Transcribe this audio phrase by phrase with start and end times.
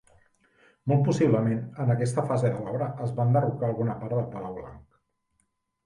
[0.91, 5.03] Molt possiblement en aquesta fase de l'obra es va enderrocar alguna part del Palau Blanc.